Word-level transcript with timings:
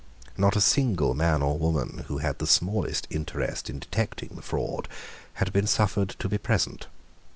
Not 0.35 0.55
a 0.55 0.61
single 0.61 1.13
man 1.13 1.43
or 1.43 1.59
woman 1.59 2.05
who 2.07 2.17
had 2.17 2.39
the 2.39 2.47
smallest 2.47 3.05
interest 3.11 3.69
in 3.69 3.77
detecting 3.77 4.29
the 4.29 4.41
fraud 4.41 4.87
had 5.35 5.53
been 5.53 5.67
suffered 5.67 6.15
to 6.17 6.27
be 6.27 6.39
present. 6.39 6.87